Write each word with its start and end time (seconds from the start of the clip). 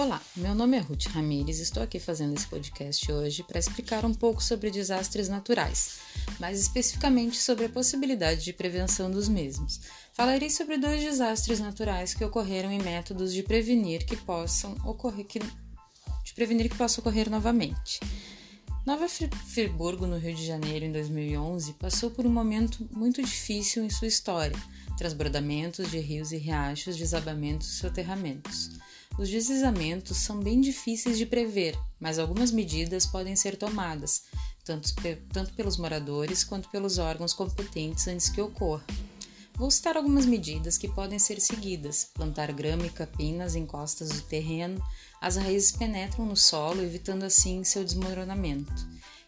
Olá, 0.00 0.22
meu 0.36 0.54
nome 0.54 0.76
é 0.76 0.80
Ruth 0.80 1.06
Ramires, 1.06 1.58
estou 1.58 1.82
aqui 1.82 1.98
fazendo 1.98 2.32
esse 2.32 2.46
podcast 2.46 3.10
hoje 3.10 3.42
para 3.42 3.58
explicar 3.58 4.04
um 4.04 4.14
pouco 4.14 4.40
sobre 4.40 4.70
desastres 4.70 5.28
naturais, 5.28 5.98
mais 6.38 6.60
especificamente 6.60 7.36
sobre 7.36 7.64
a 7.64 7.68
possibilidade 7.68 8.44
de 8.44 8.52
prevenção 8.52 9.10
dos 9.10 9.28
mesmos. 9.28 9.80
Falarei 10.12 10.50
sobre 10.50 10.78
dois 10.78 11.02
desastres 11.02 11.58
naturais 11.58 12.14
que 12.14 12.24
ocorreram 12.24 12.70
e 12.70 12.80
métodos 12.80 13.34
de 13.34 13.42
prevenir 13.42 14.06
que 14.06 14.16
possam 14.16 14.76
ocorrer 14.84 15.26
que, 15.26 15.40
de 15.40 16.32
prevenir 16.32 16.70
que 16.70 16.78
possa 16.78 17.00
ocorrer 17.00 17.28
novamente. 17.28 17.98
Nova 18.86 19.08
Friburgo, 19.08 20.06
no 20.06 20.16
Rio 20.16 20.36
de 20.36 20.46
Janeiro, 20.46 20.84
em 20.84 20.92
2011, 20.92 21.72
passou 21.72 22.08
por 22.08 22.24
um 22.24 22.32
momento 22.32 22.88
muito 22.92 23.20
difícil 23.20 23.84
em 23.84 23.90
sua 23.90 24.06
história: 24.06 24.56
transbordamentos 24.96 25.90
de 25.90 25.98
rios 25.98 26.30
e 26.30 26.36
riachos, 26.36 26.96
desabamentos 26.96 27.66
e 27.66 27.78
soterramentos. 27.78 28.77
Os 29.18 29.28
deslizamentos 29.28 30.16
são 30.16 30.38
bem 30.38 30.60
difíceis 30.60 31.18
de 31.18 31.26
prever, 31.26 31.76
mas 31.98 32.20
algumas 32.20 32.52
medidas 32.52 33.04
podem 33.04 33.34
ser 33.34 33.56
tomadas, 33.56 34.22
tanto, 34.64 34.94
tanto 35.32 35.52
pelos 35.54 35.76
moradores 35.76 36.44
quanto 36.44 36.68
pelos 36.70 36.98
órgãos 36.98 37.34
competentes 37.34 38.06
antes 38.06 38.28
que 38.28 38.40
ocorra. 38.40 38.84
Vou 39.56 39.72
citar 39.72 39.96
algumas 39.96 40.24
medidas 40.24 40.78
que 40.78 40.86
podem 40.86 41.18
ser 41.18 41.40
seguidas: 41.40 42.08
plantar 42.14 42.52
grama 42.52 42.86
e 42.86 42.90
capim 42.90 43.34
nas 43.34 43.56
encostas 43.56 44.10
do 44.10 44.22
terreno, 44.22 44.80
as 45.20 45.34
raízes 45.34 45.72
penetram 45.72 46.24
no 46.24 46.36
solo, 46.36 46.80
evitando 46.80 47.24
assim 47.24 47.64
seu 47.64 47.82
desmoronamento. 47.82 48.72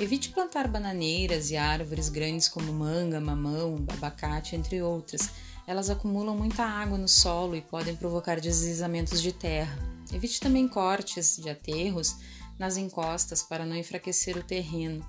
Evite 0.00 0.30
plantar 0.30 0.66
bananeiras 0.66 1.50
e 1.50 1.58
árvores 1.58 2.08
grandes 2.08 2.48
como 2.48 2.72
manga, 2.72 3.20
mamão, 3.20 3.84
abacate, 3.86 4.56
entre 4.56 4.80
outras, 4.80 5.28
elas 5.66 5.90
acumulam 5.90 6.36
muita 6.36 6.64
água 6.64 6.98
no 6.98 7.08
solo 7.08 7.56
e 7.56 7.62
podem 7.62 7.96
provocar 7.96 8.40
deslizamentos 8.40 9.22
de 9.22 9.32
terra. 9.32 9.78
Evite 10.12 10.40
também 10.40 10.68
cortes 10.68 11.36
de 11.36 11.48
aterros 11.48 12.16
nas 12.58 12.76
encostas 12.76 13.42
para 13.42 13.64
não 13.64 13.76
enfraquecer 13.76 14.36
o 14.36 14.44
terreno. 14.44 15.04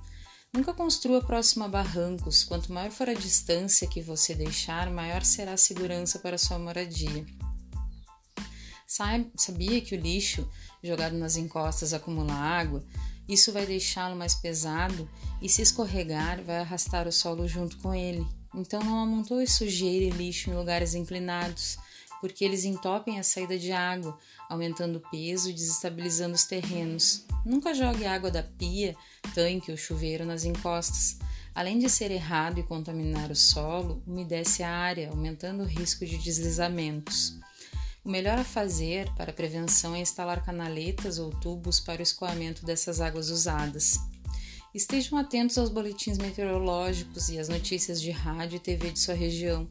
Nunca 0.54 0.74
construa 0.74 1.22
próximo 1.22 1.66
a 1.66 1.68
barrancos. 1.68 2.44
Quanto 2.44 2.72
maior 2.72 2.90
for 2.90 3.10
a 3.10 3.14
distância 3.14 3.88
que 3.88 4.02
você 4.02 4.34
deixar, 4.34 4.90
maior 4.90 5.24
será 5.24 5.54
a 5.54 5.58
segurança 5.58 6.20
para 6.20 6.38
sua 6.38 6.58
moradia. 6.58 7.26
Sabia 8.88 9.82
que 9.82 9.96
o 9.96 10.00
lixo 10.00 10.50
jogado 10.82 11.18
nas 11.18 11.36
encostas 11.36 11.94
acumula 11.94 12.34
água? 12.34 12.86
Isso 13.28 13.52
vai 13.52 13.66
deixá-lo 13.66 14.16
mais 14.16 14.36
pesado 14.36 15.10
e, 15.42 15.50
se 15.50 15.62
escorregar, 15.62 16.42
vai 16.44 16.60
arrastar 16.60 17.08
o 17.08 17.12
solo 17.12 17.48
junto 17.48 17.78
com 17.80 17.94
ele. 17.94 18.26
Então 18.56 18.82
não 18.82 19.00
amontoe 19.00 19.46
sujeira 19.46 20.06
e 20.06 20.10
lixo 20.10 20.50
em 20.50 20.56
lugares 20.56 20.96
inclinados, 20.96 21.78
porque 22.22 22.46
eles 22.46 22.64
entopem 22.64 23.20
a 23.20 23.24
saída 23.24 23.60
de 23.60 23.72
água, 23.72 24.18
aumentando 24.50 24.98
o 24.98 25.12
peso 25.12 25.50
e 25.50 25.54
desestabilizando 25.54 26.36
os 26.36 26.46
terrenos. 26.46 27.26
Nunca 27.46 27.74
jogue 27.74 28.06
água 28.06 28.32
da 28.32 28.42
pia, 28.42 28.96
tanque 29.34 29.72
ou 29.72 29.78
chuveiro 29.78 30.26
nas 30.26 30.46
encostas. 30.46 31.18
Além 31.54 31.78
de 31.80 31.90
ser 31.90 32.12
errado 32.12 32.60
e 32.60 32.64
contaminar 32.64 33.30
o 33.30 33.36
solo, 33.36 34.02
umedece 34.08 34.64
a 34.64 34.72
área, 34.72 35.10
aumentando 35.10 35.64
o 35.64 35.68
risco 35.68 36.06
de 36.06 36.18
deslizamentos. 36.18 37.38
O 38.04 38.10
melhor 38.10 38.38
a 38.38 38.44
fazer 38.44 39.10
para 39.16 39.32
a 39.32 39.34
prevenção 39.34 39.96
é 39.96 40.00
instalar 40.00 40.44
canaletas 40.44 41.18
ou 41.18 41.32
tubos 41.32 41.80
para 41.80 42.02
o 42.02 42.04
escoamento 42.04 42.66
dessas 42.66 43.02
águas 43.02 43.30
usadas. 43.30 44.00
Estejam 44.76 45.18
atentos 45.18 45.58
aos 45.58 45.70
boletins 45.70 46.18
meteorológicos 46.18 47.30
e 47.30 47.40
às 47.40 47.48
notícias 47.48 48.02
de 48.02 48.12
rádio 48.12 48.58
e 48.58 48.60
TV 48.60 48.92
de 48.92 49.00
sua 49.00 49.14
região, 49.14 49.66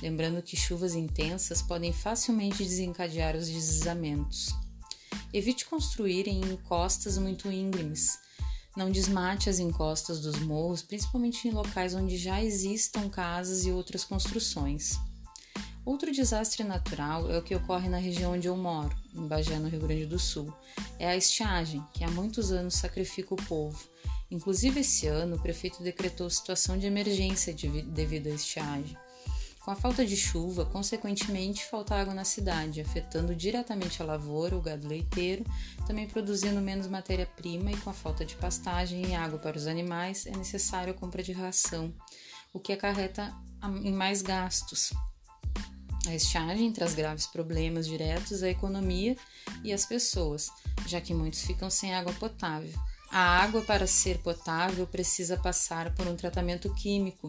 lembrando 0.00 0.40
que 0.40 0.56
chuvas 0.56 0.94
intensas 0.94 1.60
podem 1.60 1.92
facilmente 1.92 2.62
desencadear 2.62 3.34
os 3.34 3.48
deslizamentos. 3.48 4.54
Evite 5.32 5.66
construir 5.66 6.28
em 6.28 6.40
encostas 6.40 7.18
muito 7.18 7.50
íngremes. 7.50 8.16
Não 8.76 8.92
desmate 8.92 9.50
as 9.50 9.58
encostas 9.58 10.20
dos 10.20 10.38
morros, 10.38 10.82
principalmente 10.82 11.48
em 11.48 11.50
locais 11.50 11.92
onde 11.92 12.16
já 12.16 12.40
existam 12.40 13.08
casas 13.08 13.66
e 13.66 13.72
outras 13.72 14.04
construções. 14.04 15.00
Outro 15.84 16.12
desastre 16.12 16.62
natural 16.62 17.28
é 17.28 17.36
o 17.36 17.42
que 17.42 17.56
ocorre 17.56 17.88
na 17.88 17.98
região 17.98 18.34
onde 18.34 18.46
eu 18.46 18.56
moro, 18.56 18.96
em 19.16 19.26
Bagé, 19.26 19.58
no 19.58 19.68
Rio 19.68 19.80
Grande 19.80 20.06
do 20.06 20.18
Sul. 20.18 20.54
É 20.96 21.08
a 21.08 21.16
estiagem, 21.16 21.84
que 21.92 22.04
há 22.04 22.10
muitos 22.12 22.52
anos 22.52 22.74
sacrifica 22.74 23.34
o 23.34 23.46
povo 23.48 23.92
Inclusive, 24.30 24.80
esse 24.80 25.06
ano, 25.06 25.36
o 25.36 25.40
prefeito 25.40 25.82
decretou 25.82 26.28
situação 26.28 26.78
de 26.78 26.86
emergência 26.86 27.54
devido 27.86 28.28
à 28.28 28.30
estiagem. 28.30 28.96
Com 29.64 29.70
a 29.70 29.76
falta 29.76 30.04
de 30.04 30.14
chuva, 30.14 30.66
consequentemente, 30.66 31.64
falta 31.64 31.94
água 31.94 32.12
na 32.12 32.24
cidade, 32.24 32.82
afetando 32.82 33.34
diretamente 33.34 34.02
a 34.02 34.04
lavoura, 34.04 34.54
o 34.54 34.60
gado 34.60 34.86
leiteiro, 34.86 35.42
também 35.86 36.06
produzindo 36.06 36.60
menos 36.60 36.86
matéria-prima 36.86 37.72
e 37.72 37.76
com 37.78 37.88
a 37.88 37.94
falta 37.94 38.26
de 38.26 38.36
pastagem 38.36 39.06
e 39.06 39.14
água 39.14 39.38
para 39.38 39.56
os 39.56 39.66
animais, 39.66 40.26
é 40.26 40.36
necessário 40.36 40.92
a 40.92 40.96
compra 40.96 41.22
de 41.22 41.32
ração, 41.32 41.94
o 42.52 42.60
que 42.60 42.74
acarreta 42.74 43.34
em 43.82 43.92
mais 43.92 44.20
gastos. 44.20 44.92
A 46.06 46.14
estiagem 46.14 46.70
traz 46.70 46.94
graves 46.94 47.26
problemas 47.26 47.86
diretos 47.86 48.42
à 48.42 48.50
economia 48.50 49.16
e 49.62 49.72
às 49.72 49.86
pessoas, 49.86 50.50
já 50.86 51.00
que 51.00 51.14
muitos 51.14 51.40
ficam 51.40 51.70
sem 51.70 51.94
água 51.94 52.12
potável. 52.12 52.78
A 53.14 53.44
água, 53.44 53.62
para 53.62 53.86
ser 53.86 54.18
potável, 54.18 54.88
precisa 54.88 55.36
passar 55.36 55.94
por 55.94 56.04
um 56.08 56.16
tratamento 56.16 56.74
químico 56.74 57.28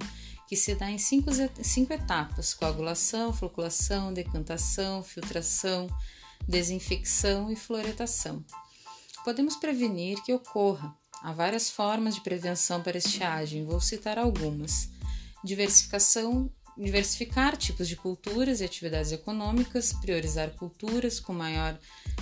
que 0.50 0.56
se 0.56 0.74
dá 0.74 0.90
em 0.90 0.98
cinco, 0.98 1.30
cinco 1.62 1.94
etapas: 1.94 2.56
coagulação, 2.56 3.32
floculação, 3.32 4.12
decantação, 4.12 5.04
filtração, 5.04 5.88
desinfecção 6.48 7.52
e 7.52 7.56
fluoretação. 7.56 8.44
Podemos 9.24 9.58
prevenir 9.58 10.24
que 10.24 10.34
ocorra. 10.34 10.92
Há 11.22 11.32
várias 11.32 11.70
formas 11.70 12.16
de 12.16 12.22
prevenção 12.22 12.82
para 12.82 12.98
estiagem, 12.98 13.64
vou 13.64 13.80
citar 13.80 14.18
algumas. 14.18 14.90
Diversificação 15.44 16.52
diversificar 16.78 17.56
tipos 17.56 17.88
de 17.88 17.96
culturas 17.96 18.60
e 18.60 18.66
atividades 18.66 19.12
econômicas, 19.12 19.94
priorizar 19.94 20.52
culturas 20.52 21.20
com 21.20 21.34
maior 21.34 21.80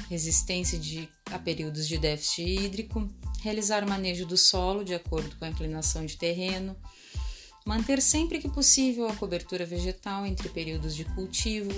resistência 0.10 0.78
de, 0.78 1.10
a 1.32 1.40
períodos 1.40 1.88
de 1.88 1.98
déficit 1.98 2.44
hídrico, 2.44 3.10
realizar 3.44 3.86
manejo 3.86 4.26
do 4.26 4.38
solo 4.38 4.86
de 4.86 4.94
acordo 4.94 5.36
com 5.36 5.44
a 5.44 5.50
inclinação 5.50 6.06
de 6.06 6.16
terreno, 6.16 6.78
manter 7.66 8.02
sempre 8.02 8.40
que 8.40 8.48
possível 8.48 9.06
a 9.08 9.16
cobertura 9.16 9.66
vegetal 9.66 10.26
entre 10.26 10.48
períodos 10.48 10.96
de 10.96 11.04
cultivo, 11.04 11.72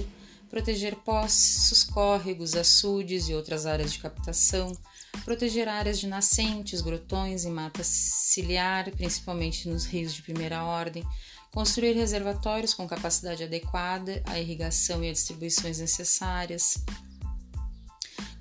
proteger 0.47 0.95
poços, 0.97 1.83
córregos, 1.83 2.53
açudes 2.53 3.27
e 3.27 3.33
outras 3.33 3.65
áreas 3.65 3.91
de 3.91 3.97
captação, 3.97 4.77
proteger 5.23 5.67
áreas 5.67 5.99
de 5.99 6.05
nascentes, 6.05 6.81
grotões 6.81 7.45
e 7.45 7.49
mata 7.49 7.83
ciliar, 7.83 8.91
principalmente 8.91 9.67
nos 9.67 9.85
rios 9.85 10.13
de 10.13 10.21
primeira 10.21 10.63
ordem, 10.63 11.03
construir 11.51 11.93
reservatórios 11.93 12.75
com 12.75 12.87
capacidade 12.87 13.43
adequada 13.43 14.21
à 14.27 14.39
irrigação 14.39 15.03
e 15.03 15.09
a 15.09 15.13
distribuições 15.13 15.79
necessárias, 15.79 16.77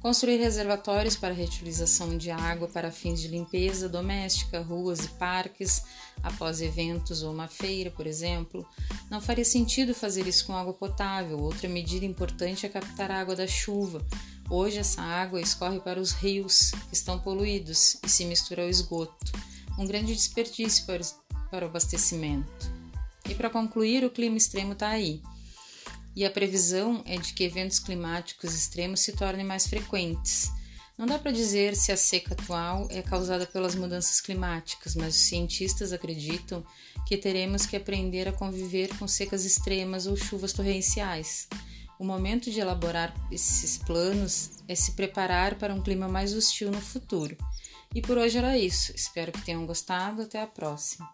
construir 0.05 0.37
reservatórios 0.37 1.17
para 1.17 1.33
reutilização 1.33 2.19
de 2.19 2.31
água 2.31 2.69
para 2.69 2.93
fins 2.93 3.23
de 3.23 3.29
limpeza 3.29 3.89
doméstica, 3.89 4.61
ruas 4.61 5.03
e 5.07 5.09
parques, 5.09 5.83
após 6.23 6.61
eventos 6.61 7.23
ou 7.23 7.33
uma 7.33 7.49
feira, 7.49 7.91
por 7.91 8.07
exemplo. 8.07 8.69
Não 9.11 9.19
faria 9.19 9.47
sentido 9.47 9.95
fazer 9.95 10.27
isso 10.27 10.45
com 10.45 10.55
água 10.55 10.75
potável. 10.75 11.41
Outra 11.41 11.71
medida 11.71 12.05
importante 12.05 12.67
é 12.67 12.69
captar 12.69 13.11
a 13.11 13.19
água 13.19 13.35
da 13.35 13.47
chuva. 13.47 14.07
Hoje 14.51 14.77
essa 14.77 15.01
água 15.01 15.41
escorre 15.41 15.81
para 15.81 15.99
os 15.99 16.13
rios, 16.13 16.73
que 16.91 16.95
estão 16.95 17.19
poluídos, 17.19 17.97
e 18.05 18.09
se 18.11 18.27
mistura 18.27 18.63
ao 18.63 18.69
esgoto. 18.69 19.33
Um 19.79 19.87
grande 19.87 20.15
desperdício 20.15 20.85
para, 20.85 21.01
para 21.51 21.65
o 21.65 21.69
abastecimento. 21.71 22.71
E 23.27 23.35
para 23.35 23.49
concluir, 23.49 24.05
o 24.05 24.11
clima 24.11 24.37
extremo 24.37 24.75
está 24.75 24.89
aí. 24.89 25.23
E 26.17 26.25
a 26.25 26.31
previsão 26.31 27.03
é 27.07 27.17
de 27.17 27.33
que 27.33 27.45
eventos 27.45 27.79
climáticos 27.79 28.55
extremos 28.55 29.01
se 29.01 29.13
tornem 29.13 29.45
mais 29.45 29.67
frequentes. 29.67 30.51
Não 30.97 31.07
dá 31.07 31.19
para 31.19 31.33
dizer 31.33 31.75
se 31.75 31.91
a 31.91 31.97
seca 31.97 32.35
atual 32.35 32.87
é 32.89 33.03
causada 33.03 33.47
pelas 33.47 33.75
mudanças 33.75 34.21
climáticas, 34.21 34.95
mas 34.95 35.17
os 35.17 35.23
cientistas 35.23 35.93
acreditam 35.93 36.65
que 37.07 37.17
teremos 37.17 37.67
que 37.67 37.77
aprender 37.77 38.29
a 38.29 38.33
conviver 38.33 38.97
com 38.97 39.09
secas 39.09 39.45
extremas 39.45 40.07
ou 40.07 40.17
chuvas 40.17 40.53
torrenciais. 40.53 41.49
O 41.99 42.05
momento 42.05 42.49
de 42.51 42.61
elaborar 42.61 43.13
esses 43.31 43.77
planos 43.77 44.51
é 44.69 44.75
se 44.75 44.93
preparar 44.93 45.57
para 45.57 45.75
um 45.75 45.83
clima 45.83 46.07
mais 46.09 46.33
hostil 46.33 46.71
no 46.71 46.81
futuro. 46.81 47.37
E 47.95 48.01
por 48.01 48.19
hoje 48.19 48.39
era 48.39 48.59
isso. 48.59 48.93
Espero 48.95 49.33
que 49.33 49.45
tenham 49.45 49.67
gostado. 49.67 50.23
Até 50.23 50.43
a 50.43 50.47
próxima. 50.47 51.09